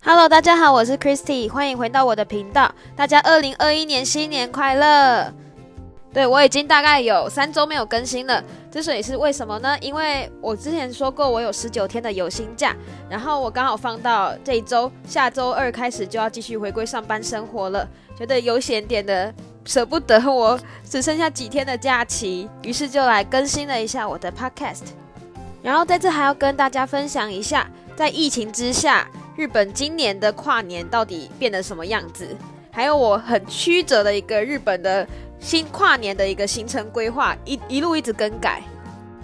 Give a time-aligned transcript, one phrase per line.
[0.00, 2.72] Hello，大家好，我是 Christy，欢迎回到我的频道。
[2.94, 5.34] 大家二零二一年新年快乐！
[6.14, 9.76] 对我已经大概有三周没有更新了，之所以是为什么呢？
[9.80, 12.74] 因为我之前说过我有十九天的有薪假，
[13.10, 17.86] 然后我刚好放到这一周，下周二开始就要继续回归上班生活了，
[18.16, 19.34] 觉得有闲点的
[19.64, 20.58] 舍不得我
[20.88, 24.84] 只剩下几天的假期，于是就来更新了一下我的 Podcast。
[25.60, 27.68] 然后在这还要跟大家分享一下，
[27.98, 32.28] 在疫情之下，日本今年的跨年到底变得什么样子？
[32.70, 35.04] 还有我很曲折的一个日本的
[35.40, 38.62] 新跨年的一个行程规划，一一路一直更改。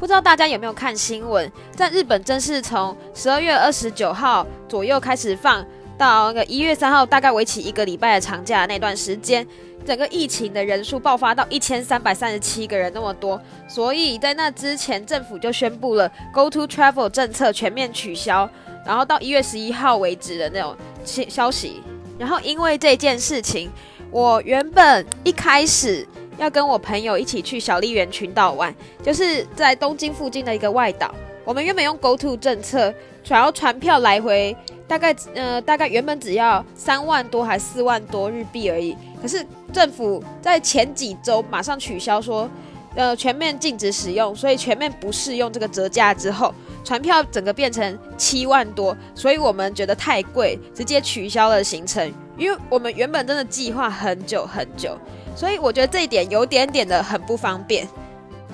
[0.00, 1.52] 不知道大家有没有看新闻？
[1.76, 5.62] 在日本正式从十二月二十九号左右开始放
[6.02, 9.46] 到那个一月三号，大概为期一个礼拜的长假那段时间。
[9.86, 18.48] 整个疫情的人数爆发到一千三百三十七个人那么多，所以在那之前，政府就宣布了 Go to Travel 政策全面取消，
[18.84, 21.80] 然后到一月十一号为止的那种消消息。
[22.18, 23.70] 然后因为这件事情，
[24.10, 26.06] 我原本一开始
[26.36, 31.14] 要跟我朋友一起去小笠原群岛玩，就是在东京附近的一个外岛。
[31.44, 32.94] 我们原本用 Go to 政策，
[33.26, 34.56] 然后船票来回
[34.92, 39.46] 大概呃大概原本只要三万多还四万多日币而已，可是。
[39.72, 42.46] 政府在前几周马上取消说，
[42.94, 52.12] 呃，全面禁止使用，所以全面不适用这个折价之后，船票整个变成七万多，所以我们觉得太贵，直接取消了行程。
[52.36, 54.94] 因为我们原本真的计划很久很久，
[55.34, 57.88] 所以我觉得这一点有点点的很不方便。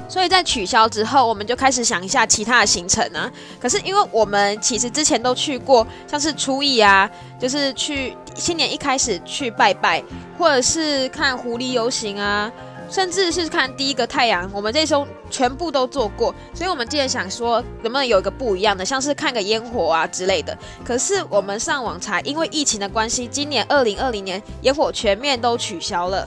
[0.08, 3.30] 所以在取消之后，我们就开始想一下其他的行程啊。
[3.60, 10.02] 可是因为我们其实之前都去过，像是初一啊，就是去新年一开始去拜拜，
[10.38, 12.50] 或者是看狐狸游行啊，
[12.90, 16.34] 甚至是看第一个太阳，我们这时候全部都做过。
[16.54, 20.56] 所以我们今天想说，能不能有一个不一样的，像是看个烟火啊之类的。
[20.82, 26.26] 可是我们上网查，因为疫情的关系，今年二零二零年烟火全面都取消了。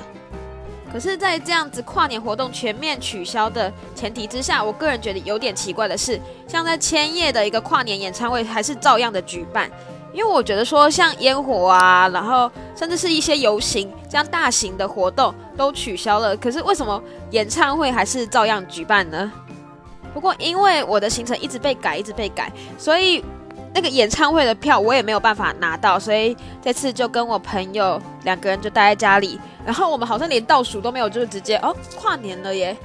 [0.92, 9.72] 可是，在这样子跨年活动全面取消的前提之下，我个人觉得有点奇怪的是，像在千叶的一个跨年演唱会还是照样的举办。
[10.12, 19.32] 因为我觉得说，像烟火啊，然后甚至是一些游行这样大型的活动都取消了，可是为什么演唱会还是照样举办呢？
[20.14, 23.24] 不过因为我的行程一直被改，一直被改，所以。
[23.74, 29.40] 那个演唱会的票我也没有办法拿到，所以这次就跟我朋友两个人就待在家里。
[29.66, 32.76] 然后我们好像连倒数都没有，就是直接哦跨年了耶。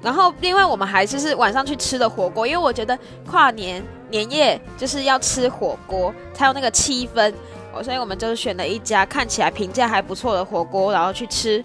[0.00, 7.30] 然后另外我们还就是晚上去吃的火锅，因为我觉得跨年年夜就是要吃火锅才有那个气氛
[7.74, 11.62] 哦，所以我们就选了一家看起来评价还不错的火锅，然后去吃。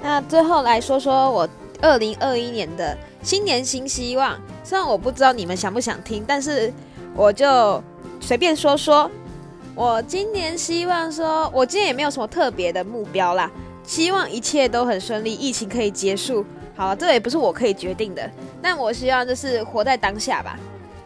[0.00, 1.46] 那最后来说说我
[1.82, 6.72] 二零二一年的新年新希望，虽然我不知道你们想不想听，但是。
[7.14, 7.82] 我就
[8.20, 9.10] 随便说说，
[9.74, 13.50] 我今年希望说，我今年也没有什么特别的目标啦，
[13.84, 16.44] 希望一切都很顺利，疫情可以结束。
[16.76, 18.30] 好，这也不是我可以决定的，
[18.62, 20.56] 但我希望就是活在当下吧，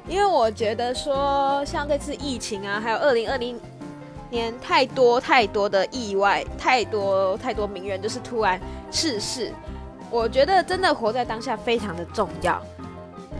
[0.06, 3.58] 因为我觉得说，像这次疫情啊，还有二零二零
[4.28, 9.50] 年太多太多的意外，太多太多名人就是突然逝世，
[10.10, 12.60] 我觉得真的活在当下非常的重要，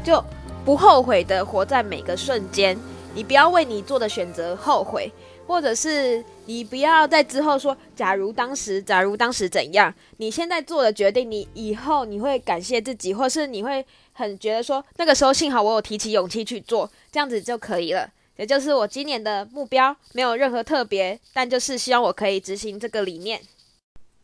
[0.02, 0.24] 就。
[0.64, 2.78] 不后悔的活在每个瞬间，
[3.14, 5.10] 你不要为你做的选择后悔，
[5.44, 18.08] 或者是你不要在之后说，假如当时，假如当时怎样，你现在做的决定，你以后你会感谢自己，或是你会很觉得说，那个时候幸好我有提起勇气去做，这样子就可以了。
[18.36, 23.40] 也就是我今年的目标，没有任何特别，但就是希望我可以执行这个理念。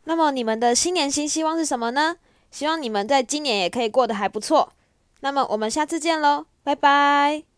[0.05, 2.15] 那么你们的新年新希望是什么呢？
[2.49, 4.71] 希望你们在今年也可以过得还不错。
[5.21, 7.48] 那么我们下次见喽，拜拜。